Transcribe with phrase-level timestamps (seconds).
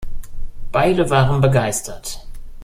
[0.71, 2.25] Beide waren begeistert.